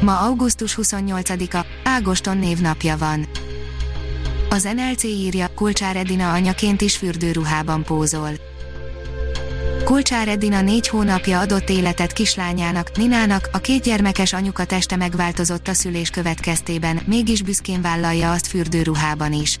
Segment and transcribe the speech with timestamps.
[0.00, 3.26] Ma augusztus 28-a, Ágoston névnapja van.
[4.50, 8.30] Az NLC írja, Kulcsár Edina anyaként is fürdőruhában pózol.
[9.84, 16.10] Kulcsár Edina négy hónapja adott életet kislányának, Ninának, a kétgyermekes anyuka teste megváltozott a szülés
[16.10, 19.58] következtében, mégis büszkén vállalja azt fürdőruhában is.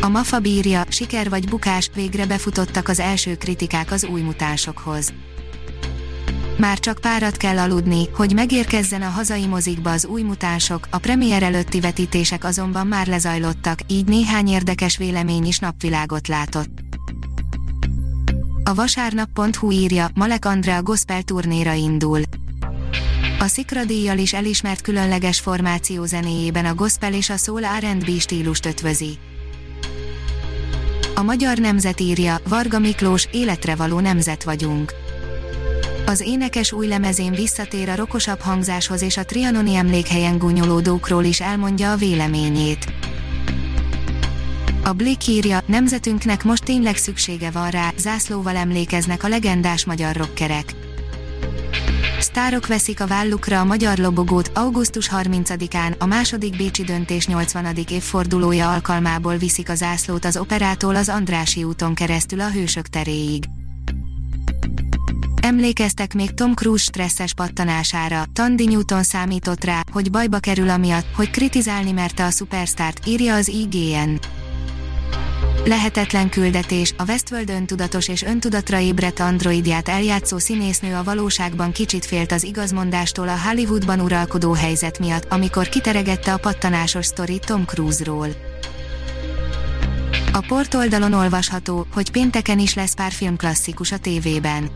[0.00, 5.12] A MAFA bírja, siker vagy bukás, végre befutottak az első kritikák az új mutánsokhoz.
[6.56, 11.42] Már csak párat kell aludni, hogy megérkezzen a hazai mozikba az új mutánsok, a premier
[11.42, 16.68] előtti vetítések azonban már lezajlottak, így néhány érdekes vélemény is napvilágot látott.
[18.64, 22.22] A vasárnap.hu írja, Malek Andrea gospel turnéra indul.
[23.38, 28.66] A Szikra díjjal is elismert különleges formáció zenéjében a gospel és a soul R&B stílust
[28.66, 29.18] ötvözi.
[31.14, 35.03] A magyar nemzet írja, Varga Miklós, életre való nemzet vagyunk
[36.06, 41.92] az énekes új lemezén visszatér a rokosabb hangzáshoz és a trianoni emlékhelyen gúnyolódókról is elmondja
[41.92, 42.92] a véleményét.
[44.84, 50.74] A Blick írja, nemzetünknek most tényleg szüksége van rá, zászlóval emlékeznek a legendás magyar rockerek.
[52.18, 57.76] Sztárok veszik a vállukra a magyar lobogót, augusztus 30-án, a második Bécsi döntés 80.
[57.90, 63.53] évfordulója alkalmából viszik a zászlót az operától az Andrási úton keresztül a Hősök teréig.
[65.44, 71.30] Emlékeztek még Tom Cruise stresszes pattanására, Tandy Newton számított rá, hogy bajba kerül amiatt, hogy
[71.30, 74.18] kritizálni merte a szupersztárt, írja az IGN.
[75.64, 82.32] Lehetetlen küldetés, a Westworld öntudatos és öntudatra ébredt androidját eljátszó színésznő a valóságban kicsit félt
[82.32, 88.28] az igazmondástól a Hollywoodban uralkodó helyzet miatt, amikor kiteregette a pattanásos sztori Tom Cruise-ról.
[90.32, 94.70] A portoldalon olvasható, hogy pénteken is lesz pár filmklasszikus a tévében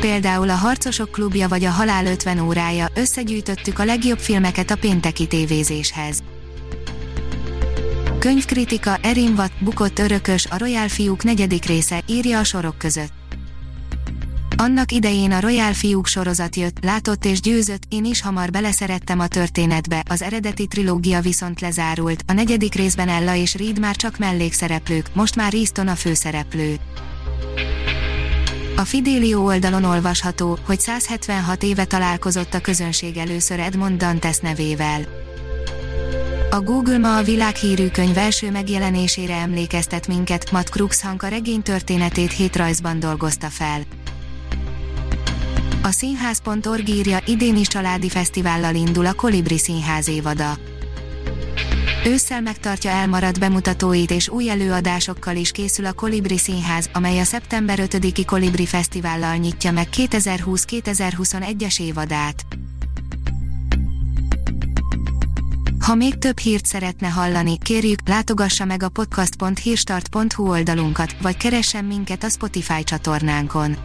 [0.00, 5.26] például a Harcosok klubja vagy a Halál 50 órája, összegyűjtöttük a legjobb filmeket a pénteki
[5.26, 6.22] tévézéshez.
[8.18, 13.12] Könyvkritika Erin Watt, bukott örökös, a Royal fiúk negyedik része, írja a sorok között.
[14.56, 19.26] Annak idején a Royal fiúk sorozat jött, látott és győzött, én is hamar beleszerettem a
[19.26, 25.10] történetbe, az eredeti trilógia viszont lezárult, a negyedik részben Ella és Reed már csak mellékszereplők,
[25.12, 26.76] most már Easton a főszereplő.
[28.78, 35.00] A Fidelio oldalon olvasható, hogy 176 éve találkozott a közönség először Edmond Dantes nevével.
[36.50, 42.32] A Google ma a világhírű könyv első megjelenésére emlékeztet minket, Matt Cruikshank a regény történetét
[42.32, 43.80] hét rajzban dolgozta fel.
[45.82, 50.67] A színház.org írja, idén is családi fesztivállal indul a Kolibri Színház évada.
[52.08, 57.78] Ősszel megtartja elmaradt bemutatóit és új előadásokkal is készül a Kolibri Színház, amely a szeptember
[57.82, 62.46] 5-i Kolibri Fesztivállal nyitja meg 2020-2021-es évadát.
[65.78, 72.24] Ha még több hírt szeretne hallani, kérjük, látogassa meg a podcast.hírstart.hu oldalunkat, vagy keressen minket
[72.24, 73.76] a Spotify csatornánkon.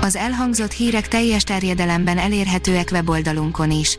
[0.00, 3.98] Az elhangzott hírek teljes terjedelemben elérhetőek weboldalunkon is.